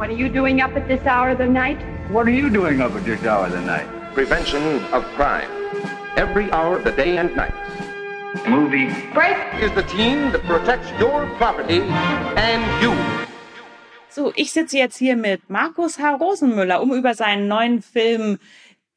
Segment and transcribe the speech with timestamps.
[0.00, 1.76] What are you doing up at this hour of the night?
[2.10, 3.86] What are you doing up at this hour of the night?
[4.14, 5.50] Prevention of crime.
[6.16, 7.52] Every hour of the day and night.
[8.48, 8.88] Movie.
[9.12, 9.36] Break!
[9.60, 11.82] Is the team that protects your property
[12.40, 12.96] and you.
[14.08, 16.14] So, ich sitze jetzt hier mit Markus H.
[16.14, 18.38] Rosenmüller, um über seinen neuen Film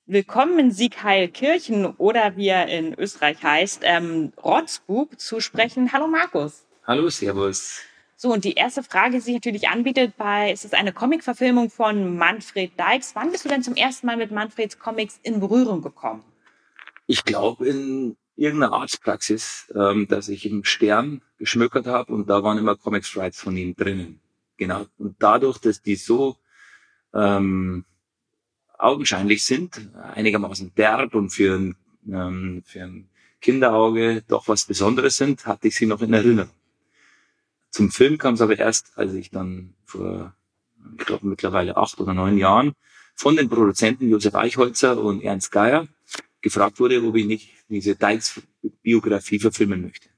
[0.05, 5.91] Willkommen in Siegheilkirchen oder wie er in Österreich heißt, ähm, Rotzbub zu sprechen.
[5.91, 6.65] Hallo Markus.
[6.88, 7.81] Hallo, Servus.
[8.23, 12.15] So, und die erste Frage, die sich natürlich anbietet, bei, es ist eine Comicverfilmung von
[12.15, 13.15] Manfred Dykes.
[13.15, 16.23] Wann bist du denn zum ersten Mal mit Manfreds Comics in Berührung gekommen?
[17.05, 22.57] Ich glaube in irgendeiner Arztpraxis, ähm, dass ich im Stern geschmökert habe und da waren
[22.57, 24.21] immer Comic Strides von ihm drinnen.
[24.55, 24.86] Genau.
[24.97, 26.37] Und dadurch, dass die so
[27.14, 27.83] ähm,
[28.78, 31.75] augenscheinlich sind, einigermaßen derb und für ein,
[32.08, 33.09] ähm, für ein
[33.42, 36.62] Kinderauge doch was Besonderes sind, hatte ich sie noch in Erinnerung.
[37.73, 40.36] Zum Film kam es aber erst, als ich dann vor,
[41.00, 42.73] ich glaube mittlerweile acht oder neun Jahren
[43.16, 45.88] von den Produzenten Josef Eichholzer und Ernst Geier
[46.42, 50.09] gefragt wurde, ob ich nicht diese Dykes-Biografie verfilmen möchte.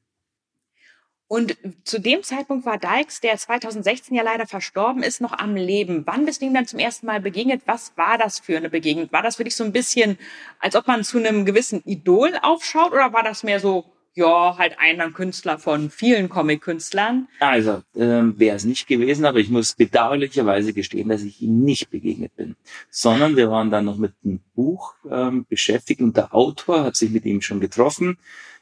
[1.27, 6.03] Und zu dem Zeitpunkt war Dykes, der 2016 ja leider verstorben ist, noch am Leben.
[6.05, 7.61] Wann bist du ihm dann zum ersten Mal begegnet?
[7.67, 9.09] Was war das für eine Begegnung?
[9.13, 10.19] War das für dich so ein bisschen,
[10.59, 14.79] als ob man zu einem gewissen Idol aufschaut oder war das mehr so, ja, halt
[14.79, 17.27] einer Künstler von vielen Comic-Künstlern?
[17.39, 21.89] Also, ähm, wäre es nicht gewesen, aber ich muss bedauerlicherweise gestehen, dass ich ihm nicht
[21.89, 22.55] begegnet bin.
[22.89, 27.11] Sondern wir waren dann noch mit einem Buch ähm, beschäftigt und der Autor hat sich
[27.11, 28.17] mit ihm schon getroffen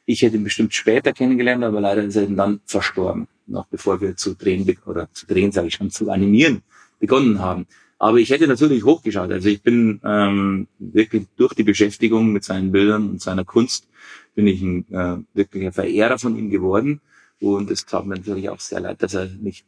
[0.06, 4.18] ich hätte ihn bestimmt später kennengelernt, aber leider ist er dann verstorben, noch bevor wir
[4.18, 6.62] zu drehen, oder zu drehen, sage ich schon, zu animieren
[7.00, 7.68] begonnen haben.
[8.04, 9.32] Aber ich hätte natürlich hochgeschaut.
[9.32, 13.88] Also ich bin ähm, wirklich durch die Beschäftigung mit seinen Bildern und seiner Kunst
[14.36, 17.00] bin ich ein äh, wirklicher Verehrer von ihm geworden.
[17.40, 19.66] Und es tat mir natürlich auch sehr leid, dass er nicht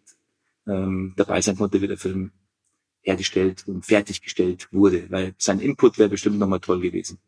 [0.67, 2.31] ähm, dabei sein konnte, wie der Film
[3.03, 7.19] hergestellt und fertiggestellt wurde, weil sein Input wäre bestimmt nochmal toll gewesen.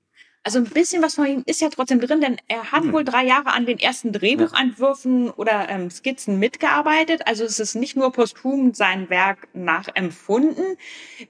[0.47, 2.93] Also ein bisschen was von ihm ist ja trotzdem drin, denn er hat hm.
[2.93, 7.27] wohl drei Jahre an den ersten Drehbuchentwürfen oder ähm, Skizzen mitgearbeitet.
[7.27, 10.77] Also es ist nicht nur posthum sein Werk nachempfunden.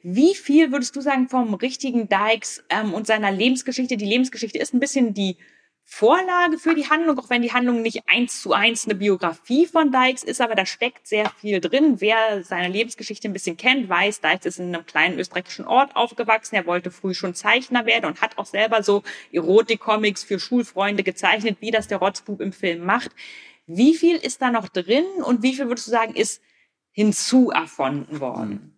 [0.04, 3.98] Wie viel würdest du sagen vom richtigen Dykes ähm, und seiner Lebensgeschichte?
[3.98, 5.38] Die Lebensgeschichte ist ein bisschen die
[5.90, 9.90] Vorlage für die Handlung, auch wenn die Handlung nicht eins zu eins eine Biografie von
[9.90, 12.02] Dykes ist, aber da steckt sehr viel drin.
[12.02, 16.56] Wer seine Lebensgeschichte ein bisschen kennt, weiß, Dykes ist in einem kleinen österreichischen Ort aufgewachsen.
[16.56, 21.58] Er wollte früh schon Zeichner werden und hat auch selber so Erotik-Comics für Schulfreunde gezeichnet,
[21.62, 23.12] wie das der Rotzbub im Film macht.
[23.66, 26.42] Wie viel ist da noch drin und wie viel würdest du sagen, ist
[26.92, 28.77] hinzu erfunden worden?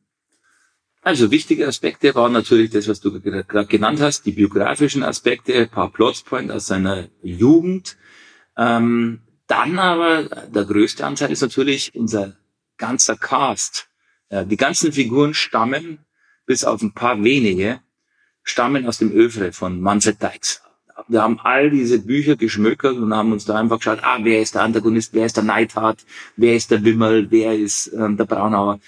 [1.10, 5.68] Also wichtige Aspekte waren natürlich das, was du gerade genannt hast, die biografischen Aspekte, ein
[5.68, 7.98] paar Plotspoint aus seiner Jugend.
[8.56, 12.36] Ähm, dann aber der größte Anteil ist natürlich unser
[12.78, 13.88] ganzer Cast.
[14.30, 16.06] Ja, die ganzen Figuren stammen,
[16.46, 17.80] bis auf ein paar wenige,
[18.44, 20.62] stammen aus dem Övre von Manfred Dykes.
[21.08, 24.54] Wir haben all diese Bücher geschmökert und haben uns da einfach geschaut, ah, wer ist
[24.54, 26.06] der Antagonist, wer ist der Neidhart,
[26.36, 28.80] wer ist der Wimmel, wer ist ähm, der Braunauer.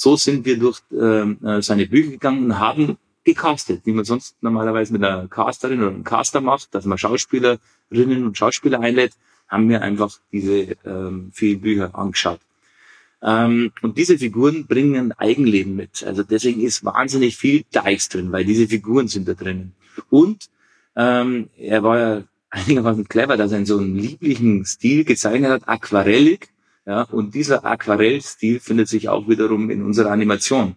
[0.00, 4.36] So sind wir durch ähm, äh, seine Bücher gegangen und haben gecastet, wie man sonst
[4.40, 9.14] normalerweise mit einer Casterin oder einem Caster macht, dass man Schauspielerinnen und Schauspieler einlädt,
[9.48, 12.38] haben wir einfach diese ähm, vielen Bücher angeschaut.
[13.22, 16.04] Ähm, und diese Figuren bringen ein Eigenleben mit.
[16.04, 19.74] Also deswegen ist wahnsinnig viel Dykes drin, weil diese Figuren sind da drinnen.
[20.10, 20.48] Und
[20.94, 25.68] ähm, er war ja einigermaßen clever, dass er in so einem lieblichen Stil gezeichnet hat,
[25.68, 26.50] aquarellig,
[26.88, 30.74] ja, und dieser Aquarellstil findet sich auch wiederum in unserer Animation.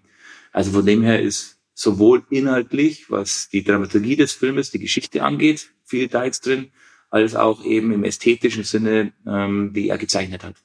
[0.51, 5.71] Also von dem her ist sowohl inhaltlich, was die Dramaturgie des Filmes, die Geschichte angeht,
[5.85, 6.73] viel Dykes drin,
[7.09, 10.55] als auch eben im ästhetischen Sinne, ähm, die er gezeichnet hat.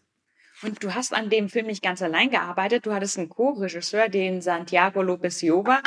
[0.63, 2.85] Und du hast an dem Film nicht ganz allein gearbeitet.
[2.85, 5.81] Du hattest einen Co-Regisseur, den Santiago Lopez Jova.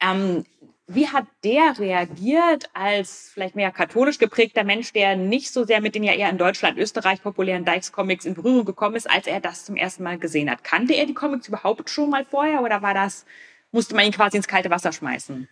[0.00, 0.44] Ähm,
[0.92, 5.94] wie hat der reagiert als vielleicht mehr katholisch geprägter Mensch, der nicht so sehr mit
[5.94, 9.64] den ja eher in Deutschland, Österreich populären Dykes-Comics in Berührung gekommen ist, als er das
[9.64, 10.64] zum ersten Mal gesehen hat?
[10.64, 13.24] Kannte er die Comics überhaupt schon mal vorher oder war das,
[13.70, 15.48] musste man ihn quasi ins kalte Wasser schmeißen?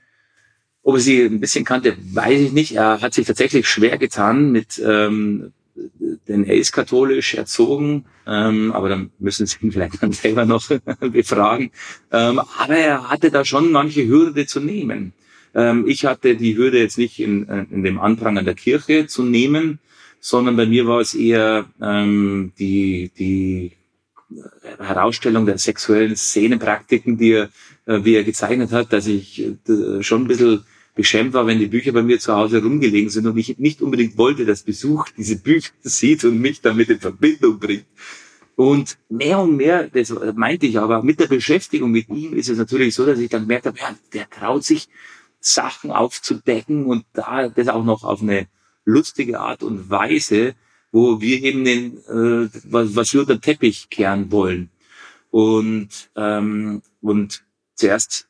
[0.83, 2.75] Ob er sie ein bisschen kannte, weiß ich nicht.
[2.75, 5.53] Er hat sich tatsächlich schwer getan mit, ähm,
[6.27, 10.69] denn er ist katholisch erzogen, ähm, aber dann müssen Sie ihn vielleicht dann selber noch
[11.01, 11.71] befragen.
[12.11, 15.13] Ähm, aber er hatte da schon manche Hürde zu nehmen.
[15.55, 19.07] Ähm, ich hatte die Hürde jetzt nicht in, äh, in dem Anprang an der Kirche
[19.07, 19.79] zu nehmen,
[20.21, 23.73] sondern bei mir war es eher ähm, die, die
[24.79, 27.51] Herausstellung der sexuellen Szenenpraktiken, die er,
[27.87, 30.65] äh, wie er gezeichnet hat, dass ich äh, schon ein bisschen
[30.95, 34.19] beschämt war, wenn die Bücher bei mir zu Hause rumgelegen sind und ich nicht unbedingt
[34.19, 37.87] wollte, dass Besuch diese Bücher sieht und mich damit in Verbindung bringt.
[38.57, 42.59] Und mehr und mehr, das meinte ich aber, mit der Beschäftigung mit ihm ist es
[42.59, 44.89] natürlich so, dass ich dann gemerkt habe, ja, der traut sich,
[45.55, 48.49] Sachen aufzudecken und da das auch noch auf eine
[48.85, 50.55] lustige Art und Weise,
[50.93, 54.71] wo wir eben den, äh, was, was wir unter Teppich kehren wollen.
[55.31, 58.29] Und, ähm, und zuerst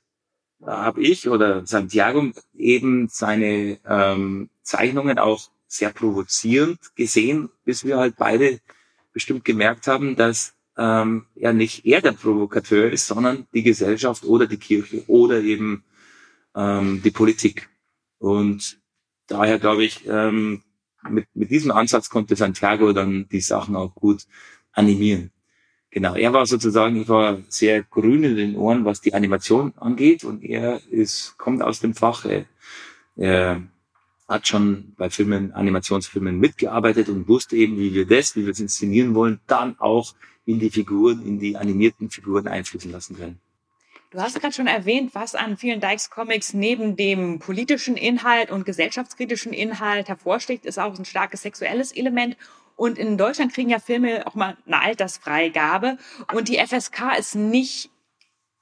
[0.64, 8.16] habe ich oder Santiago eben seine ähm, Zeichnungen auch sehr provozierend gesehen, bis wir halt
[8.16, 8.60] beide
[9.12, 14.46] bestimmt gemerkt haben, dass ähm, ja nicht er der Provokateur ist, sondern die Gesellschaft oder
[14.46, 15.84] die Kirche oder eben
[16.58, 17.70] ähm, die Politik.
[18.18, 18.80] Und
[19.28, 20.62] daher glaube ich, ähm,
[21.08, 24.26] mit, mit diesem Ansatz konnte Santiago dann die Sachen auch gut
[24.72, 25.30] animieren.
[25.90, 30.22] Genau, er war sozusagen, ich war sehr grün in den Ohren, was die Animation angeht
[30.24, 32.26] und er ist, kommt aus dem Fach.
[32.26, 32.44] Er,
[33.16, 33.62] er
[34.28, 38.60] hat schon bei Filmen, Animationsfilmen mitgearbeitet und wusste eben, wie wir das, wie wir es
[38.60, 40.14] inszenieren wollen, dann auch
[40.44, 43.40] in die Figuren, in die animierten Figuren einfließen lassen können.
[44.10, 48.64] Du hast gerade schon erwähnt, was an vielen Dykes Comics neben dem politischen Inhalt und
[48.64, 52.38] gesellschaftskritischen Inhalt hervorsticht, ist auch ein starkes sexuelles Element.
[52.74, 55.98] Und in Deutschland kriegen ja Filme auch mal eine Altersfreigabe.
[56.32, 57.90] Und die FSK ist nicht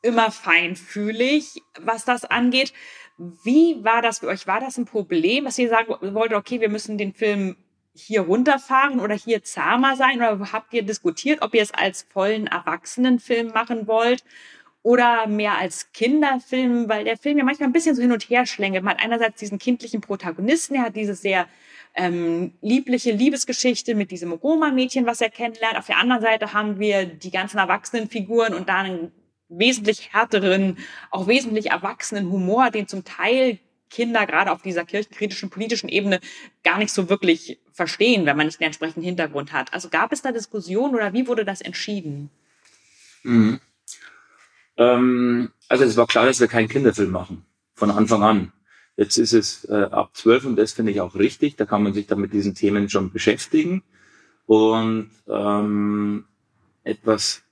[0.03, 2.73] immer feinfühlig, was das angeht.
[3.17, 4.49] Wie war das für euch?
[4.49, 7.57] War das ein Problem, dass ihr sagen wolltet, okay, wir müssen den Film
[7.95, 10.17] hier runterfahren oder hier zahmer sein?
[10.17, 14.25] Oder habt ihr diskutiert, ob ihr es als vollen Erwachsenenfilm machen wollt?
[14.87, 18.47] Oder mehr als Kinderfilm, weil der Film ja manchmal ein bisschen so hin und her
[18.47, 18.85] schlängelt.
[18.85, 21.49] Man hat einerseits diesen kindlichen Protagonisten, er hat diese sehr
[21.97, 25.77] ähm, liebliche Liebesgeschichte mit diesem Roma-Mädchen, was er kennenlernt.
[25.77, 29.11] Auf der anderen Seite haben wir die ganzen Erwachsenenfiguren und da einen
[29.49, 30.79] wesentlich härteren,
[31.11, 33.59] auch wesentlich erwachsenen Humor, den zum Teil
[33.91, 36.21] Kinder gerade auf dieser kirchenkritischen politischen Ebene
[36.63, 39.73] gar nicht so wirklich verstehen, wenn man nicht den entsprechenden Hintergrund hat.
[39.75, 42.31] Also gab es da Diskussionen oder wie wurde das entschieden?
[43.25, 43.59] Mhm.
[44.77, 47.45] Ähm, also es war klar, dass wir keinen Kinderfilm machen,
[47.75, 48.53] von Anfang an.
[48.97, 51.57] Jetzt ist es äh, ab zwölf und das finde ich auch richtig.
[51.57, 53.83] Da kann man sich dann mit diesen Themen schon beschäftigen.
[54.47, 56.25] Und ähm,
[56.85, 57.47] etwas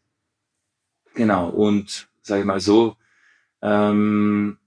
[1.15, 2.97] Genau, und sage ich mal so,
[3.62, 4.59] ähm,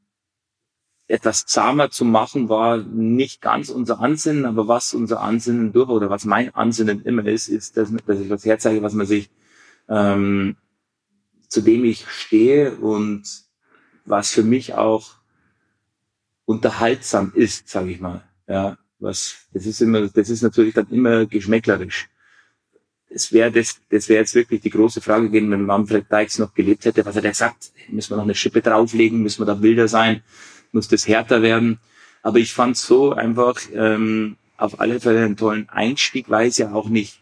[1.07, 6.09] etwas zahmer zu machen war nicht ganz unser Ansinnen, aber was unser Ansinnen durch oder
[6.09, 9.29] was mein Ansinnen immer ist, ist, dass, dass ich was herzeige, was man sich,
[9.89, 10.55] ähm,
[11.47, 13.23] zu dem ich stehe und
[14.05, 15.15] was für mich auch
[16.45, 18.23] unterhaltsam ist, sage ich mal.
[18.47, 22.09] Ja, was das ist immer, das ist natürlich dann immer geschmäcklerisch
[23.09, 26.53] es wäre das, das wäre jetzt wirklich die große Frage gewesen, wenn Manfred Dykes noch
[26.53, 27.71] gelebt hätte, was hat er gesagt?
[27.89, 29.21] Müssen wir noch eine Schippe drauflegen?
[29.21, 30.23] Müssen wir da wilder sein?
[30.71, 31.79] Muss das härter werden?
[32.21, 36.73] Aber ich fand so einfach ähm, auf alle Fälle einen tollen Einstieg, weil es ja
[36.73, 37.21] auch nicht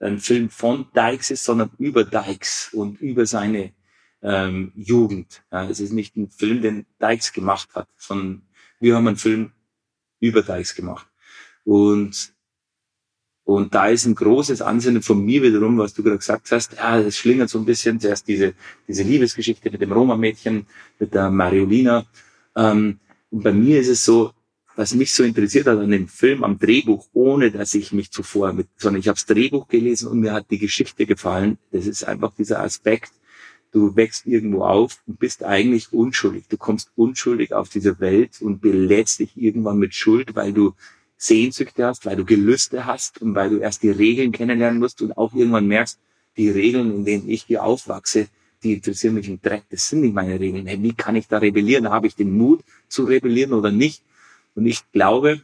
[0.00, 3.72] ein Film von Dykes ist, sondern über Dykes und über seine
[4.22, 5.42] ähm, Jugend.
[5.52, 8.42] Ja, es ist nicht ein Film, den Dykes gemacht hat, sondern
[8.80, 9.52] wir haben einen Film
[10.20, 11.06] über Dykes gemacht.
[11.64, 12.34] Und
[13.44, 17.02] und da ist ein großes Ansinnen von mir wiederum, was du gerade gesagt hast, ja,
[17.02, 18.54] das schlingert so ein bisschen zuerst diese,
[18.88, 20.66] diese Liebesgeschichte mit dem Roma-Mädchen,
[20.98, 22.06] mit der Mariolina.
[22.56, 23.00] Ähm,
[23.30, 24.32] und bei mir ist es so,
[24.76, 28.52] was mich so interessiert hat an dem Film, am Drehbuch, ohne dass ich mich zuvor
[28.52, 31.58] mit, sondern ich habe das Drehbuch gelesen und mir hat die Geschichte gefallen.
[31.70, 33.12] Das ist einfach dieser Aspekt,
[33.72, 36.44] du wächst irgendwo auf und bist eigentlich unschuldig.
[36.48, 40.74] Du kommst unschuldig auf diese Welt und belädst dich irgendwann mit Schuld, weil du
[41.16, 45.16] Sehnsüchte hast, weil du Gelüste hast und weil du erst die Regeln kennenlernen musst und
[45.16, 45.98] auch irgendwann merkst,
[46.36, 48.26] die Regeln, in denen ich hier aufwachse,
[48.64, 49.62] die interessieren mich im Dreck.
[49.70, 50.66] Das sind nicht meine Regeln.
[50.82, 51.90] Wie kann ich da rebellieren?
[51.90, 54.02] Habe ich den Mut zu rebellieren oder nicht?
[54.54, 55.42] Und ich glaube,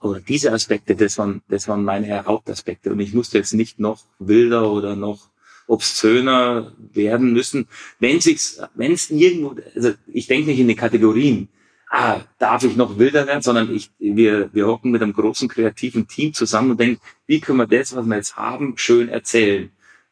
[0.00, 2.92] oder diese Aspekte, das waren, das waren meine Hauptaspekte.
[2.92, 5.30] Und ich musste jetzt nicht noch wilder oder noch
[5.66, 7.66] obszöner werden müssen.
[7.98, 11.48] Wenn sich's, wenn es irgendwo, also ich denke nicht in die Kategorien
[11.94, 16.08] ah, darf ich noch wilder werden, sondern ich, wir, wir hocken mit einem großen kreativen
[16.08, 19.70] Team zusammen und denken, wie können wir das, was wir jetzt haben, schön erzählen.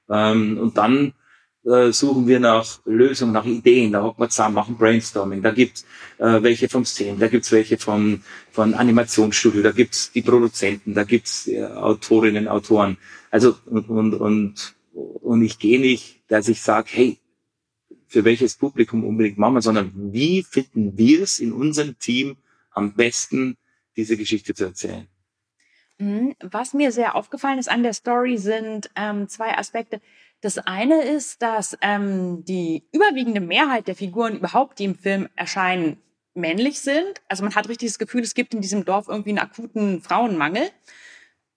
[0.09, 1.13] Ähm, und dann
[1.65, 5.85] äh, suchen wir nach Lösungen, nach Ideen, da hocken wir zusammen, machen Brainstorming, da gibt's
[6.19, 11.05] äh, welche vom Szenen, da gibt's welche von, von Animationsstudio, da gibt's die Produzenten, da
[11.05, 12.99] gibt's äh, Autorinnen, Autoren.
[13.31, 17.19] Also und, und, und, und ich gehe nicht, dass ich sage, hey,
[18.09, 22.37] für welches Publikum unbedingt machen wir, sondern wie finden wir es in unserem Team
[22.71, 23.57] am besten,
[23.97, 25.07] diese Geschichte zu erzählen.
[25.99, 26.35] Mhm.
[26.41, 30.01] Was mir sehr aufgefallen ist an der Story sind ähm, zwei Aspekte.
[30.43, 36.03] Das eine ist, dass ähm, die überwiegende Mehrheit der Figuren überhaupt, die im Film erscheinen,
[36.35, 37.23] männlich sind.
[37.29, 40.69] Also man hat richtig das Gefühl, es gibt in diesem Dorf irgendwie einen akuten Frauenmangel.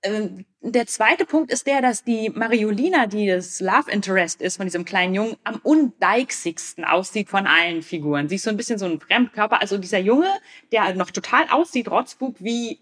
[0.03, 4.67] ähm, der zweite Punkt ist der, dass die Mariolina, die das Love Interest ist von
[4.67, 8.29] diesem kleinen Jungen, am undeichsigsten aussieht von allen Figuren.
[8.29, 9.61] Sie ist so ein bisschen so ein Fremdkörper.
[9.61, 10.29] Also dieser Junge,
[10.71, 12.79] der noch total aussieht, Rotzbub, wie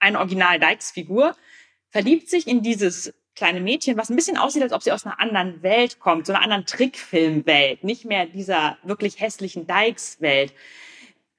[0.00, 1.34] eine Original Dykes-Figur,
[1.88, 5.20] verliebt sich in dieses kleine Mädchen, was ein bisschen aussieht, als ob sie aus einer
[5.20, 10.52] anderen Welt kommt, so einer anderen Trickfilmwelt, nicht mehr dieser wirklich hässlichen Dykes-Welt.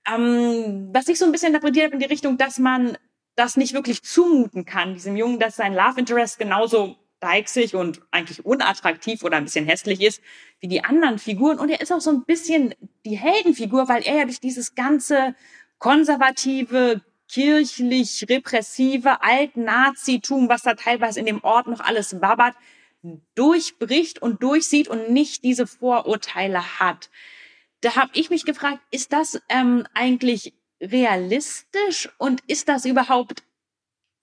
[0.08, 2.98] Ähm, was ich so ein bisschen interpretiert habe in die Richtung, dass man
[3.36, 8.46] das nicht wirklich zumuten kann, diesem Jungen, dass sein Love Interest genauso deichsig und eigentlich
[8.46, 10.22] unattraktiv oder ein bisschen hässlich ist
[10.60, 11.60] wie die anderen Figuren.
[11.60, 12.74] Und er ist auch so ein bisschen
[13.06, 15.36] die Heldenfigur, weil er ja durch dieses ganze
[15.78, 22.56] konservative, kirchlich repressive Alt-Nazitum, was da teilweise in dem Ort noch alles wabbert,
[23.36, 27.10] durchbricht und durchsieht und nicht diese Vorurteile hat.
[27.82, 33.44] Da habe ich mich gefragt, ist das ähm, eigentlich realistisch und ist das überhaupt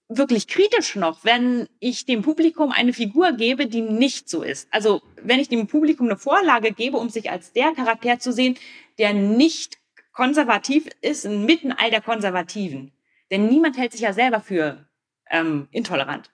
[0.07, 4.67] wirklich kritisch noch, wenn ich dem Publikum eine Figur gebe, die nicht so ist.
[4.71, 8.57] Also wenn ich dem Publikum eine Vorlage gebe, um sich als der Charakter zu sehen,
[8.97, 9.77] der nicht
[10.13, 12.91] konservativ ist, inmitten all der Konservativen.
[13.31, 14.85] Denn niemand hält sich ja selber für
[15.29, 16.31] ähm, intolerant.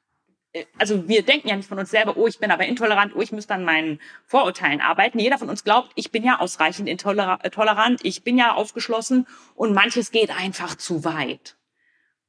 [0.53, 3.21] Äh, also wir denken ja nicht von uns selber, oh, ich bin aber intolerant, oh,
[3.21, 5.19] ich muss dann meinen Vorurteilen arbeiten.
[5.19, 10.11] Jeder von uns glaubt, ich bin ja ausreichend intolerant, ich bin ja aufgeschlossen und manches
[10.11, 11.57] geht einfach zu weit.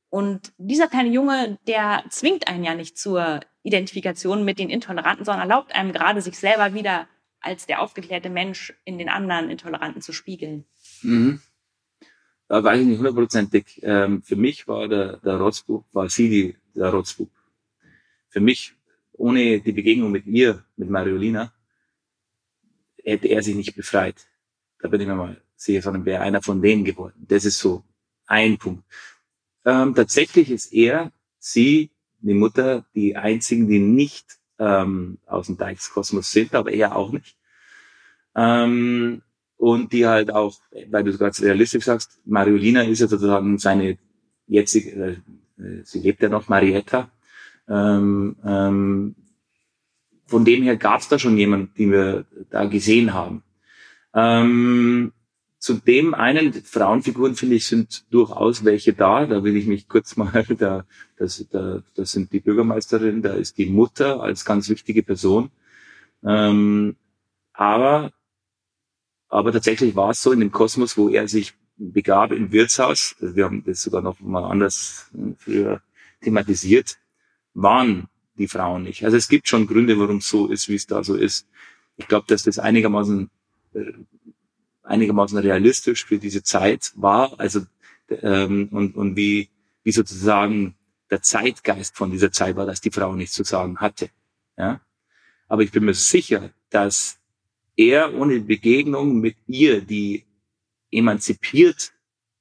[0.08, 5.48] Und dieser kleine Junge, der zwingt einen ja nicht zur Identifikation mit den Intoleranten, sondern
[5.48, 7.08] erlaubt einem gerade, sich selber wieder
[7.40, 10.64] als der aufgeklärte Mensch in den anderen Intoleranten zu spiegeln.
[11.02, 11.40] Mhm
[12.48, 13.80] da weiß ich nicht hundertprozentig.
[13.82, 17.30] Ähm, für mich war der, der Rotzbub, war sie die, der Rotzbub.
[18.28, 18.74] Für mich,
[19.12, 21.52] ohne die Begegnung mit ihr, mit Mariolina,
[23.02, 24.26] hätte er sich nicht befreit.
[24.78, 27.24] Da bin ich mir mal sicher, sondern wäre einer von denen geworden.
[27.28, 27.82] Das ist so
[28.26, 28.84] ein Punkt.
[29.64, 36.30] Ähm, tatsächlich ist er, sie, die Mutter, die einzigen, die nicht ähm, aus dem Dykes-Kosmos
[36.30, 37.36] sind, aber er auch nicht.
[38.34, 39.22] Ähm,
[39.56, 40.58] und die halt auch,
[40.90, 43.98] weil du gerade realistisch sagst, Mariolina ist ja sozusagen seine
[44.46, 45.22] jetzige,
[45.58, 47.10] äh, sie lebt ja noch, Marietta.
[47.68, 49.16] Ähm, ähm,
[50.26, 53.42] von dem her gab es da schon jemanden, den wir da gesehen haben.
[54.14, 55.12] Ähm,
[55.58, 59.26] zu dem einen Frauenfiguren finde ich sind durchaus welche da.
[59.26, 60.84] Da will ich mich kurz mal da
[61.16, 65.50] das, da, das sind die Bürgermeisterin, da ist die Mutter als ganz wichtige Person.
[66.24, 66.96] Ähm,
[67.52, 68.12] aber
[69.28, 73.44] aber tatsächlich war es so in dem Kosmos, wo er sich begab im Wirtshaus, wir
[73.44, 75.82] haben das sogar noch mal anders äh, früher
[76.22, 76.98] thematisiert,
[77.54, 79.04] waren die Frauen nicht.
[79.04, 81.46] Also es gibt schon Gründe, warum es so ist, wie es da so ist.
[81.96, 83.30] Ich glaube, dass das einigermaßen
[83.74, 83.92] äh,
[84.86, 87.62] einigermaßen realistisch für diese Zeit war, also
[88.08, 89.48] ähm, und, und wie,
[89.82, 90.76] wie sozusagen
[91.10, 94.10] der Zeitgeist von dieser Zeit war, dass die Frau nichts zu sagen hatte.
[94.56, 94.80] Ja?
[95.48, 97.18] Aber ich bin mir sicher, dass
[97.76, 100.24] er ohne Begegnung mit ihr, die
[100.90, 101.92] emanzipiert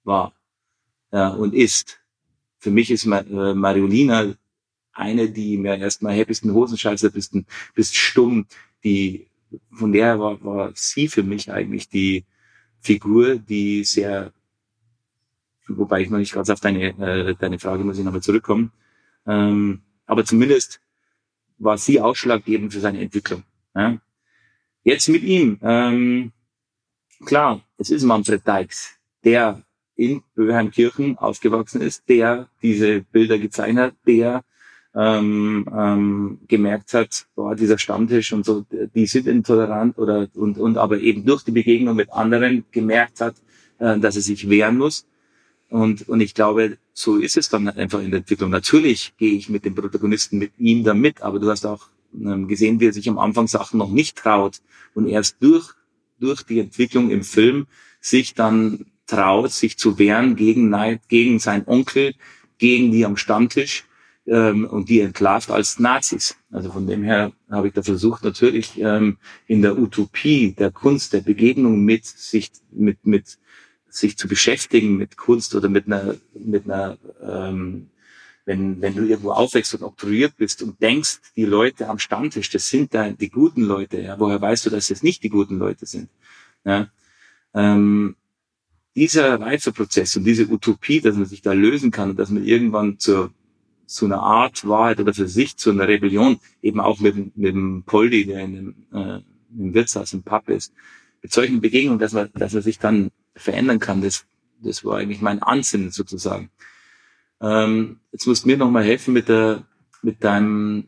[0.03, 0.33] war
[1.11, 1.99] ja, und ist.
[2.59, 4.33] Für mich ist äh, Mariolina
[4.93, 8.47] eine, die mir erstmal, hey, bist ein Hosenscheißer, bist, ein, bist stumm,
[8.83, 9.27] die,
[9.71, 12.23] von der war, war sie für mich eigentlich die
[12.79, 14.31] Figur, die sehr,
[15.67, 18.71] wobei ich noch nicht ganz auf deine, äh, deine Frage muss ich nochmal zurückkommen,
[19.27, 20.79] ähm, aber zumindest
[21.57, 23.43] war sie ausschlaggebend für seine Entwicklung.
[23.75, 23.99] Ja?
[24.85, 25.57] Jetzt mit ihm.
[25.63, 26.31] Ähm,
[27.25, 28.91] klar, es ist Manfred Dykes,
[29.23, 29.63] der
[29.95, 34.43] in Böheimkirchen aufgewachsen ist, der diese Bilder gezeichnet hat, der
[34.93, 38.63] ähm, ähm, gemerkt hat, boah, dieser Stammtisch und so,
[38.93, 43.37] die sind intolerant oder und, und aber eben durch die Begegnung mit anderen gemerkt hat,
[43.79, 45.07] äh, dass er sich wehren muss.
[45.67, 48.51] Und, und ich glaube, so ist es dann einfach in der Entwicklung.
[48.51, 51.87] Natürlich gehe ich mit dem Protagonisten, mit ihm da mit, aber du hast auch
[52.47, 54.61] gesehen, wie er sich am Anfang Sachen noch nicht traut
[54.93, 55.73] und erst durch,
[56.19, 57.67] durch die Entwicklung im Film
[57.99, 62.13] sich dann traut, sich zu wehren gegen Neid, gegen seinen Onkel,
[62.57, 63.85] gegen die am Stammtisch
[64.25, 66.35] ähm, und die entlarvt als Nazis.
[66.51, 69.17] Also von dem her habe ich da versucht, natürlich ähm,
[69.47, 73.37] in der Utopie der Kunst, der Begegnung mit sich, mit, mit
[73.95, 77.87] sich zu beschäftigen mit Kunst oder mit einer, mit einer ähm,
[78.45, 82.69] wenn, wenn du irgendwo aufwächst und oktroyiert bist und denkst, die Leute am Stammtisch, das
[82.69, 85.85] sind da die guten Leute, ja, woher weißt du, dass das nicht die guten Leute
[85.85, 86.09] sind?
[86.63, 86.87] Ja,
[87.53, 88.15] ähm,
[88.95, 92.97] dieser Reifeprozess und diese Utopie, dass man sich da lösen kann und dass man irgendwann
[92.97, 93.31] zur,
[93.85, 97.83] zu einer Art Wahrheit oder für sich zu einer Rebellion, eben auch mit, mit dem
[97.85, 99.21] Poldi, der in dem, äh,
[99.57, 100.73] im Wirtshaus im Pub ist,
[101.21, 104.25] mit solchen Begegnungen, dass man, dass man sich dann verändern kann, das,
[104.61, 106.49] das war eigentlich mein Ansinnen sozusagen.
[107.45, 109.63] Ähm, jetzt musst du mir noch mal helfen mit der,
[110.01, 110.87] mit deinem,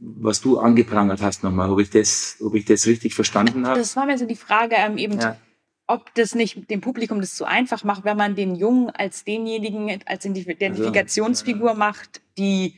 [0.00, 3.78] was du angeprangert hast nochmal, ob ich das, ob ich das richtig verstanden habe.
[3.78, 5.36] Das war mir so die Frage ähm, eben, Ja.
[5.86, 10.00] ob das nicht dem Publikum das zu einfach macht, wenn man den Jungen als denjenigen,
[10.06, 12.74] als Identifikationsfigur macht, die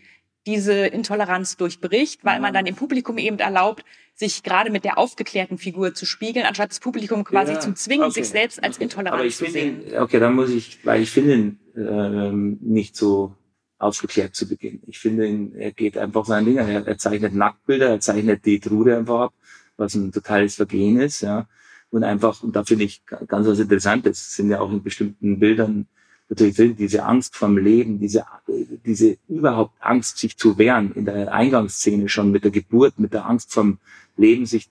[0.49, 5.59] diese Intoleranz durchbricht, weil man dann dem Publikum eben erlaubt, sich gerade mit der aufgeklärten
[5.59, 8.23] Figur zu spiegeln, anstatt das Publikum quasi Ja, zu zwingen, okay.
[8.23, 9.83] sich selbst als intolerant Aber ich zu sehen.
[9.99, 13.35] okay, dann muss ich, weil ich finde ihn ähm, nicht so
[13.79, 14.81] aufgeklärt zu Beginn.
[14.87, 16.69] Ich finde ihn, er geht einfach sein Ding, an.
[16.69, 19.35] er, er zeichnet Nacktbilder, er zeichnet die Trude einfach ab,
[19.77, 21.47] was ein totales Vergehen ist, ja.
[21.91, 25.39] Und einfach, und da finde ich ganz was Interessantes, es sind ja auch in bestimmten
[25.39, 25.87] Bildern
[26.29, 28.25] natürlich drin, diese Angst vom Leben, diese,
[28.85, 33.27] diese überhaupt Angst, sich zu wehren, in der Eingangsszene schon mit der Geburt, mit der
[33.27, 33.79] Angst vom
[34.17, 34.69] Leben, sich,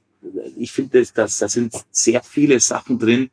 [0.57, 3.29] ich finde, das, das, da sind sehr viele Sachen drin,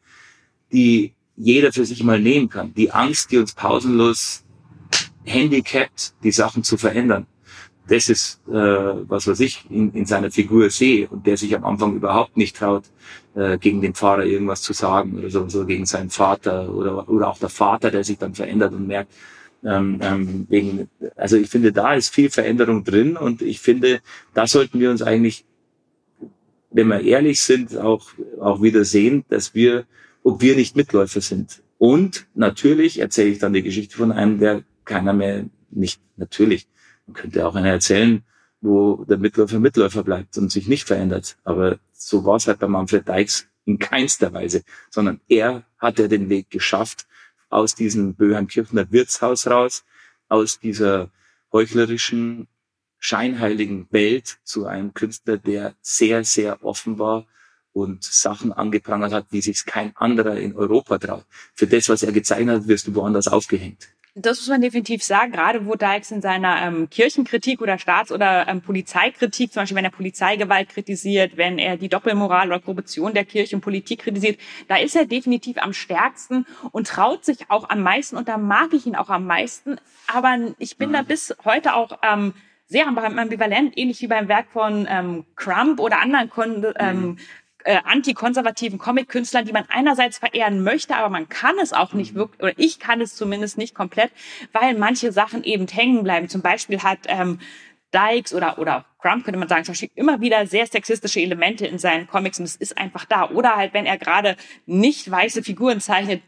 [0.72, 2.74] die jeder für sich mal nehmen kann.
[2.74, 4.44] Die Angst, die uns pausenlos
[5.24, 7.26] handicapt, die Sachen zu verändern.
[7.86, 11.64] Das ist, äh, was was ich in, in seiner Figur sehe und der sich am
[11.64, 12.84] Anfang überhaupt nicht traut,
[13.34, 17.28] äh, gegen den Pfarrer irgendwas zu sagen oder so, so gegen seinen Vater oder, oder
[17.28, 19.12] auch der Vater, der sich dann verändert und merkt,
[19.64, 24.00] ähm, ähm, wegen, also ich finde, da ist viel Veränderung drin und ich finde,
[24.34, 25.46] da sollten wir uns eigentlich,
[26.70, 28.10] wenn wir ehrlich sind, auch,
[28.40, 29.86] auch wieder sehen, dass wir,
[30.22, 31.62] ob wir nicht Mitläufer sind.
[31.78, 36.68] Und natürlich erzähle ich dann die Geschichte von einem, der keiner mehr, nicht natürlich,
[37.06, 38.22] man könnte auch einer erzählen,
[38.64, 41.36] wo der Mitläufer Mitläufer bleibt und sich nicht verändert.
[41.44, 46.08] Aber so war es halt bei Manfred Dykes in keinster Weise, sondern er hat ja
[46.08, 47.06] den Weg geschafft
[47.50, 49.84] aus diesem Böheimkirchner Wirtshaus raus,
[50.28, 51.10] aus dieser
[51.52, 52.48] heuchlerischen,
[52.98, 57.26] scheinheiligen Welt zu einem Künstler, der sehr, sehr offen war
[57.72, 61.26] und Sachen angeprangert hat, wie sich kein anderer in Europa traut.
[61.54, 63.88] Für das, was er gezeichnet hat, wirst du woanders aufgehängt.
[64.16, 68.46] Das muss man definitiv sagen, gerade wo Dykes in seiner ähm, Kirchenkritik oder Staats- oder
[68.46, 73.24] ähm, Polizeikritik, zum Beispiel wenn er Polizeigewalt kritisiert, wenn er die Doppelmoral oder Korruption der
[73.24, 77.82] Kirche und Politik kritisiert, da ist er definitiv am stärksten und traut sich auch am
[77.82, 79.78] meisten und da mag ich ihn auch am meisten.
[80.06, 82.34] Aber ich bin da bis heute auch ähm,
[82.66, 87.18] sehr ambivalent, ähnlich wie beim Werk von ähm, Crump oder anderen Kon ähm,
[87.64, 92.42] äh, antikonservativen Comic-Künstlern, die man einerseits verehren möchte, aber man kann es auch nicht wirklich,
[92.42, 94.12] oder ich kann es zumindest nicht komplett,
[94.52, 96.28] weil manche Sachen eben hängen bleiben.
[96.28, 97.40] Zum Beispiel hat ähm,
[97.94, 102.06] Dykes oder, oder Crump, könnte man sagen, Beispiel immer wieder sehr sexistische Elemente in seinen
[102.06, 103.30] Comics und es ist einfach da.
[103.30, 106.22] Oder halt, wenn er gerade nicht weiße Figuren zeichnet,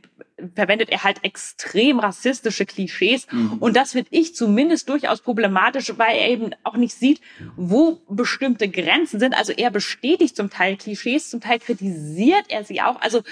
[0.55, 3.27] verwendet er halt extrem rassistische Klischees.
[3.59, 7.21] Und das finde ich zumindest durchaus problematisch, weil er eben auch nicht sieht,
[7.57, 9.35] wo bestimmte Grenzen sind.
[9.35, 13.01] Also er bestätigt zum Teil Klischees, zum Teil kritisiert er sie auch.
[13.01, 13.23] Also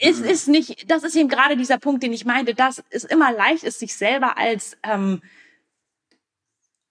[0.00, 3.32] es ist nicht, das ist eben gerade dieser Punkt, den ich meinte, dass es immer
[3.32, 5.22] leicht ist, sich selber als ähm,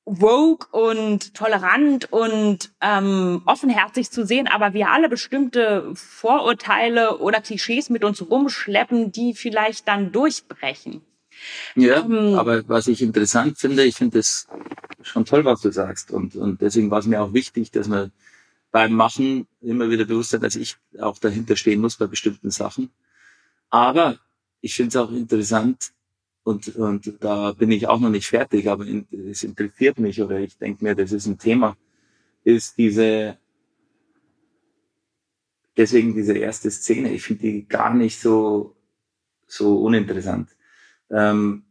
[0.06, 7.90] woke und tolerant und ähm, offenherzig zu sehen, aber wir alle bestimmte Vorurteile oder Klischees
[7.90, 11.02] mit uns rumschleppen, die vielleicht dann durchbrechen.
[11.76, 14.48] Ja, Ähm, aber was ich interessant finde, ich finde es
[15.02, 16.12] schon toll, was du sagst.
[16.12, 18.12] Und, und deswegen war es mir auch wichtig, dass man
[18.72, 22.90] beim Machen immer wieder bewusst hat, dass ich auch dahinter stehen muss bei bestimmten Sachen.
[23.70, 24.18] Aber
[24.62, 25.92] ich finde es auch interessant,
[26.44, 30.58] und, und da bin ich auch noch nicht fertig, aber es interessiert mich oder ich
[30.58, 31.78] denke mir, das ist ein Thema,
[32.44, 33.38] ist diese,
[35.78, 38.76] deswegen diese erste Szene, ich finde die gar nicht so,
[39.48, 40.50] so uninteressant.
[41.10, 41.64] Ähm,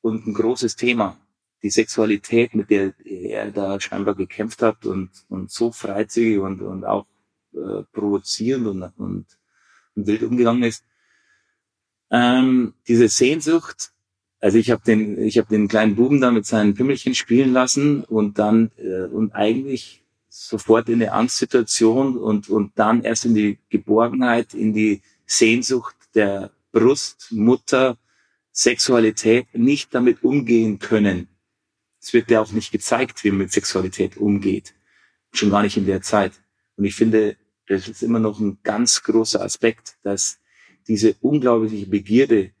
[0.00, 1.16] und ein großes Thema,
[1.62, 6.84] die Sexualität, mit der er da scheinbar gekämpft hat und, und so freizügig und, und
[6.84, 7.06] auch
[7.52, 9.26] äh, provozierend und, und,
[9.94, 10.84] und wild umgegangen ist.
[12.10, 13.92] Ähm, diese Sehnsucht,
[14.40, 18.04] also ich habe den, ich habe den kleinen Buben da mit seinen Pimmelchen spielen lassen
[18.04, 23.58] und dann äh, und eigentlich sofort in eine Angstsituation und und dann erst in die
[23.68, 27.98] Geborgenheit, in die Sehnsucht der Brustmutter,
[28.52, 31.28] Sexualität, nicht damit umgehen können.
[32.00, 34.74] Es wird ja auch nicht gezeigt, wie man mit Sexualität umgeht,
[35.32, 36.32] schon gar nicht in der Zeit.
[36.76, 40.38] Und ich finde, das ist immer noch ein ganz großer Aspekt, dass
[40.88, 42.52] diese unglaubliche Begierde,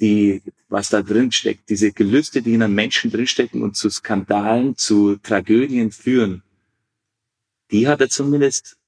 [0.00, 4.76] die, was da drin steckt, diese Gelüste, die in einem Menschen drinstecken und zu Skandalen,
[4.76, 6.42] zu Tragödien führen,
[7.70, 8.78] die hat er zumindest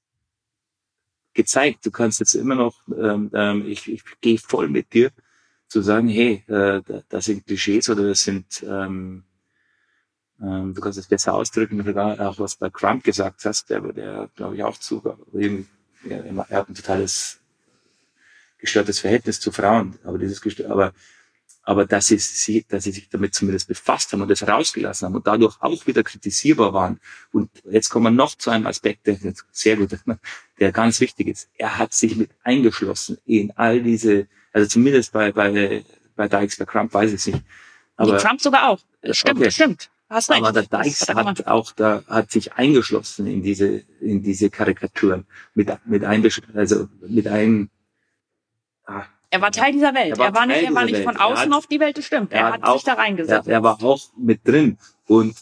[1.33, 1.85] gezeigt.
[1.85, 5.11] Du kannst jetzt immer noch, ähm, ähm, ich, ich gehe voll mit dir,
[5.67, 9.23] zu sagen, hey, äh, da- das sind Klischees oder das sind, ähm,
[10.41, 14.55] ähm, du kannst es besser ausdrücken, auch was bei Crump gesagt hast, der, der glaube
[14.55, 15.01] ich auch zu,
[15.33, 17.40] er hat ein totales
[18.61, 20.93] gestörtes Verhältnis zu Frauen, aber dieses aber
[21.63, 25.15] Aber dass sie, sie, dass sie sich damit zumindest befasst haben und das rausgelassen haben
[25.15, 26.99] und dadurch auch wieder kritisierbar waren.
[27.31, 29.17] Und jetzt kommen wir noch zu einem Aspekt, der
[29.51, 29.91] sehr gut,
[30.59, 31.49] der ganz wichtig ist.
[31.57, 35.83] Er hat sich mit eingeschlossen in all diese, also zumindest bei, bei,
[36.15, 37.43] bei Dykes, bei Trump weiß ich es nicht.
[37.95, 38.79] Aber, Die Trump sogar auch.
[39.11, 39.51] Stimmt, okay.
[39.51, 39.91] stimmt.
[40.09, 40.41] Hast recht.
[40.43, 45.25] Aber der Dykes hat, hat auch da, hat sich eingeschlossen in diese, in diese Karikaturen
[45.53, 47.69] mit, mit ein, also mit einem,
[48.85, 50.11] ah, er war Teil dieser Welt.
[50.11, 52.05] Er war, er war nicht, er war nicht von außen hat, auf die Welt, das
[52.05, 52.33] stimmt.
[52.33, 53.47] Er, er hat auch, sich da reingesetzt.
[53.47, 54.77] Er, er, war auch mit drin.
[55.07, 55.35] Und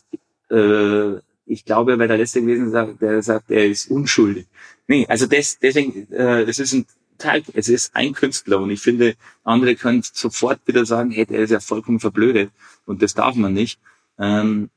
[0.51, 2.71] äh, ich glaube, er wäre der Letzte gewesen,
[3.01, 4.47] der sagt, er ist unschuldig.
[4.87, 6.85] Nee, also das, deswegen, äh, das ist ein
[7.17, 11.39] Teil, es ist ein Künstler und ich finde, andere können sofort wieder sagen, hey, der
[11.39, 12.51] ist ja vollkommen verblödet
[12.85, 13.79] und das darf man nicht.
[14.17, 14.69] Ähm,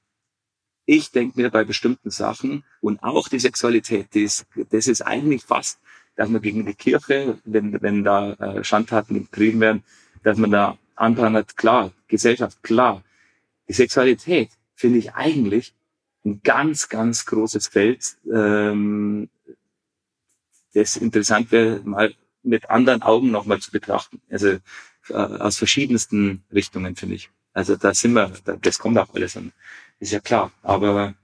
[0.84, 5.78] ich denke mir bei bestimmten Sachen und auch die Sexualität, ist, das ist eigentlich fast
[6.16, 9.84] dass man gegen die Kirche, wenn, wenn da äh, Schandtaten betrieben werden,
[10.22, 13.02] dass man da anprangert, klar, Gesellschaft, klar.
[13.68, 15.74] Die Sexualität finde ich eigentlich
[16.24, 19.28] ein ganz, ganz großes Feld, ähm,
[20.74, 24.20] das interessant wäre, mal mit anderen Augen nochmal zu betrachten.
[24.30, 24.58] Also
[25.08, 27.30] äh, aus verschiedensten Richtungen, finde ich.
[27.52, 29.52] Also da sind wir, das kommt auch alles an.
[29.98, 30.50] Ist ja klar.
[30.62, 31.14] Aber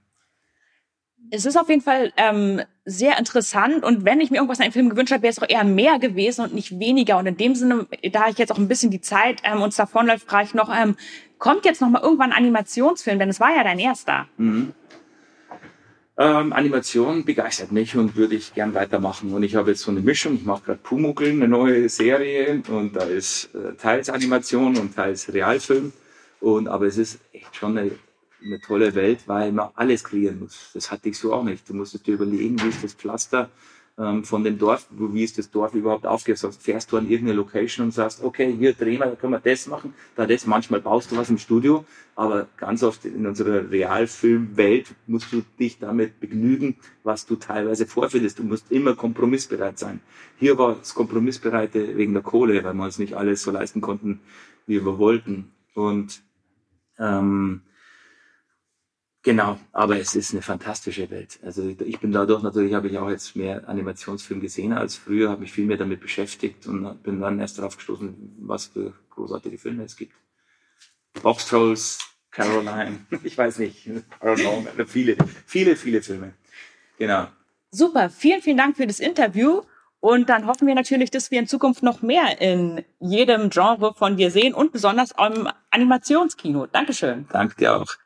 [1.31, 4.73] es ist auf jeden Fall ähm, sehr interessant und wenn ich mir irgendwas in einem
[4.73, 7.17] Film gewünscht habe, wäre es auch eher mehr gewesen und nicht weniger.
[7.17, 10.27] Und in dem Sinne, da ich jetzt auch ein bisschen die Zeit ähm, uns davonläuft,
[10.27, 10.95] frage ich noch, ähm,
[11.37, 13.19] kommt jetzt noch mal irgendwann ein Animationsfilm?
[13.19, 14.27] Denn es war ja dein erster.
[14.37, 14.73] Mhm.
[16.17, 19.31] Ähm, Animation begeistert mich und würde ich gern weitermachen.
[19.31, 20.35] Und ich habe jetzt so eine Mischung.
[20.35, 25.33] Ich mache gerade Pumuckl, eine neue Serie und da ist äh, teils Animation und teils
[25.33, 25.93] Realfilm.
[26.41, 27.91] Und aber es ist echt schon eine
[28.43, 30.71] eine tolle Welt, weil man alles kreieren muss.
[30.73, 31.67] Das hatte ich so auch nicht.
[31.69, 33.49] Du musstest dir überlegen, wie ist das Pflaster
[33.99, 36.63] ähm, von dem Dorf, wie ist das Dorf überhaupt aufgesetzt.
[36.63, 39.67] Fährst du an irgendeine Location und sagst, okay, hier drehen wir, da können wir das
[39.67, 40.47] machen, da das.
[40.47, 41.83] Manchmal baust du was im Studio,
[42.15, 48.39] aber ganz oft in unserer Realfilmwelt musst du dich damit begnügen, was du teilweise vorfindest.
[48.39, 49.99] Du musst immer kompromissbereit sein.
[50.37, 54.21] Hier war es kompromissbereite wegen der Kohle, weil wir uns nicht alles so leisten konnten,
[54.65, 55.51] wie wir wollten.
[55.73, 56.21] Und
[56.97, 57.63] ähm,
[59.21, 61.39] Genau, aber es ist eine fantastische Welt.
[61.43, 65.41] Also ich bin dadurch natürlich, habe ich auch jetzt mehr Animationsfilm gesehen als früher, habe
[65.41, 69.83] mich viel mehr damit beschäftigt und bin dann erst darauf gestoßen, was für großartige Filme
[69.83, 70.13] es gibt.
[71.21, 71.99] Box Trolls,
[72.31, 76.33] Caroline, ich weiß nicht, I don't know, viele, viele, viele Filme.
[76.97, 77.27] Genau.
[77.71, 79.63] Super, vielen, vielen Dank für das Interview.
[80.01, 84.15] Und dann hoffen wir natürlich, dass wir in Zukunft noch mehr in jedem Genre von
[84.15, 86.67] dir sehen und besonders im Animationskino.
[86.67, 87.27] Dankeschön.
[87.29, 87.97] Danke dir auch.